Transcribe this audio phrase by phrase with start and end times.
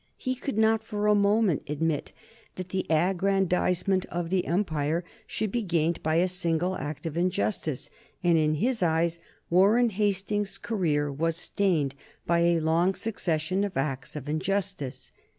[0.17, 2.11] He could not for a moment admit
[2.55, 7.91] that the aggrandizement of the empire should be gained by a single act of injustice,
[8.23, 9.19] and in his eyes
[9.51, 11.93] Warren Hastings's career was stained
[12.25, 15.11] by a long succession of acts of injustice.